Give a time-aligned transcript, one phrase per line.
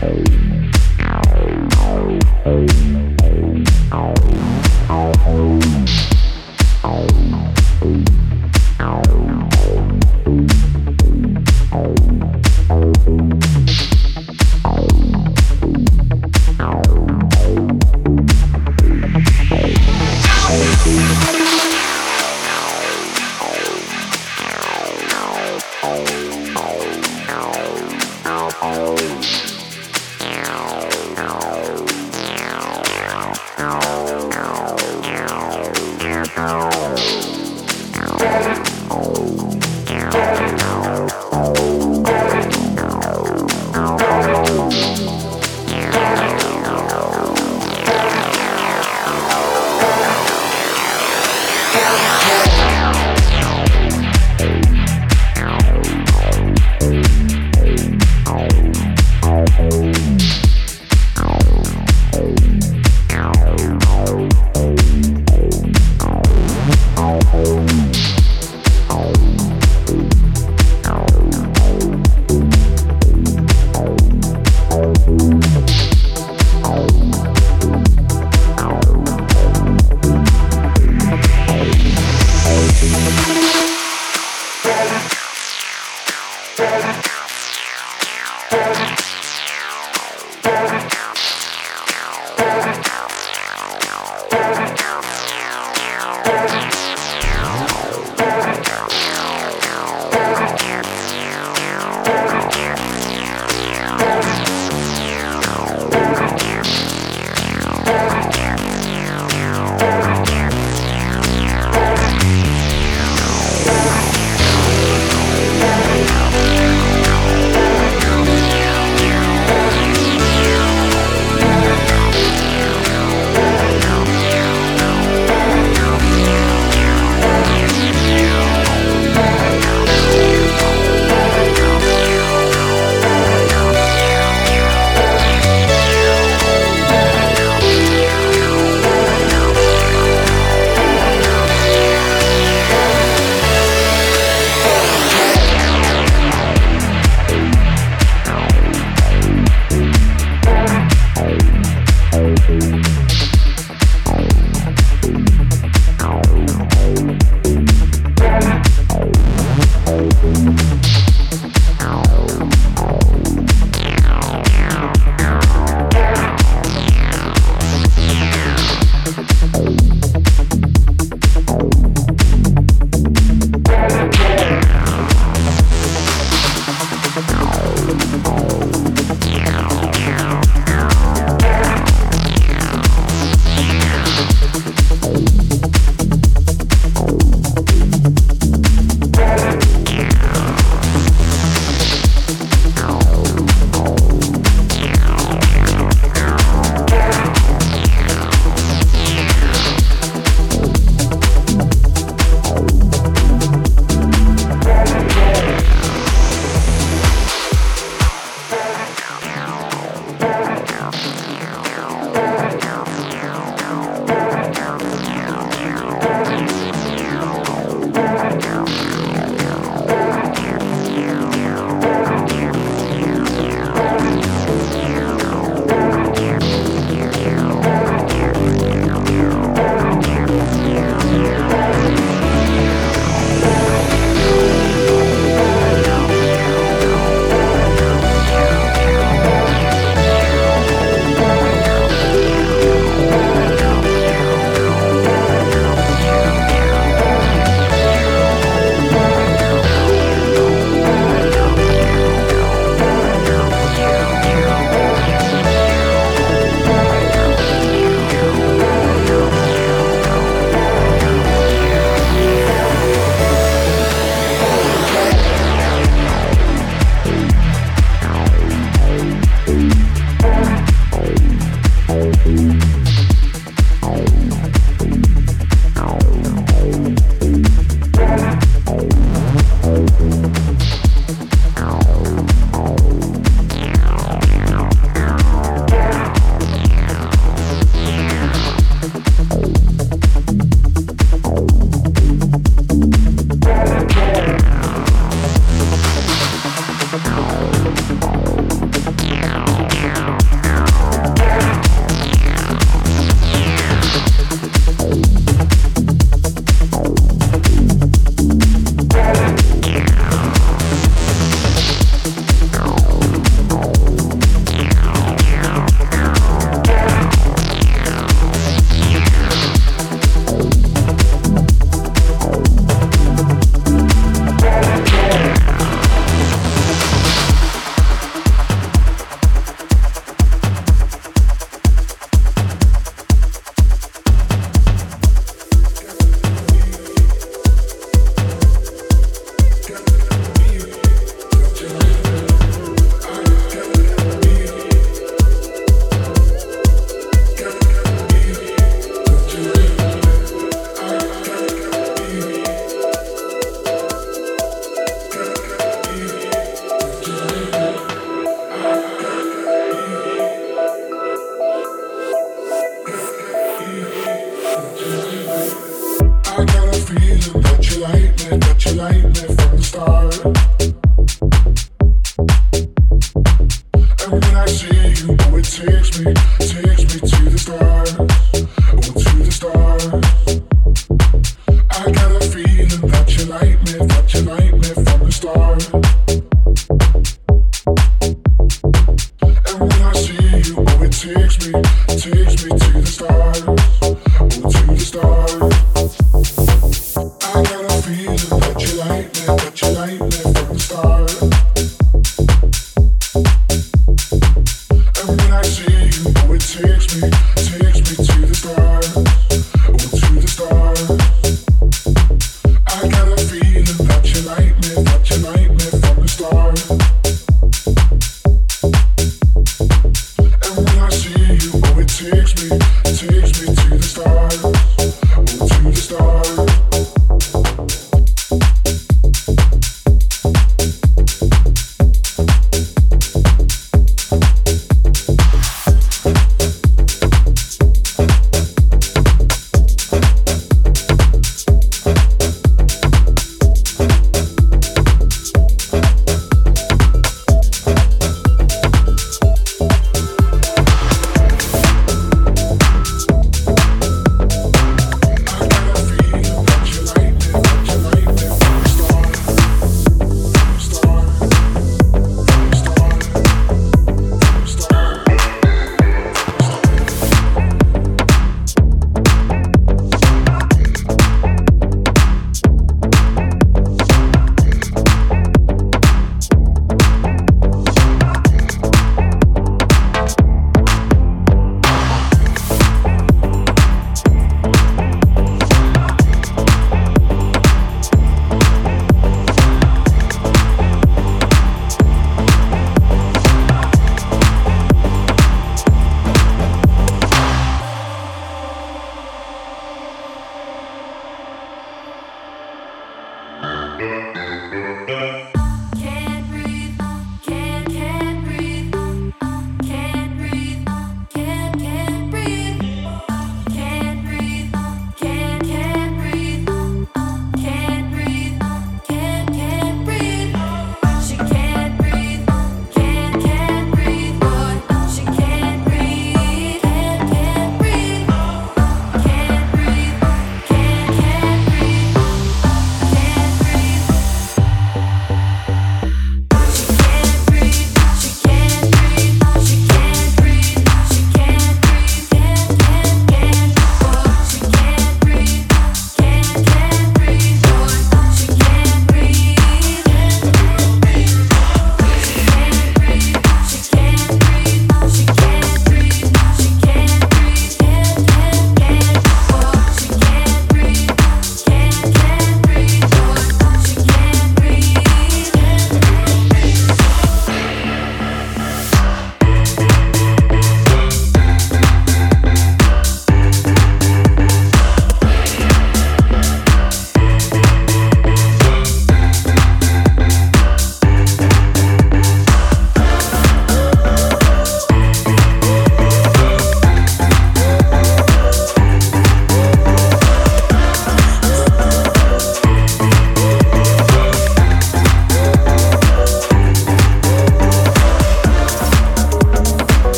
[0.00, 0.47] Bye.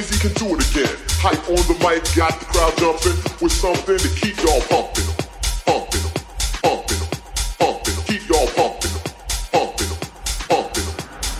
[0.00, 0.96] Can do it again.
[1.20, 5.04] Hype on the mic, got the crowd jumping with something to keep y'all pumping,
[5.68, 6.04] pumping,
[6.64, 7.02] pumping,
[7.60, 8.96] pumping, keep y'all pumping,
[9.52, 9.92] pumping,
[10.48, 10.88] pumping,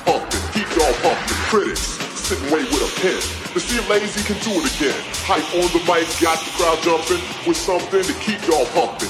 [0.05, 1.41] pumping, keep y'all pumping.
[1.49, 3.21] Critics sitting way with a pen.
[3.57, 4.99] To see if Lazy can do it again.
[5.25, 9.10] Hype on the mic, got the crowd jumping with something to keep y'all pumping,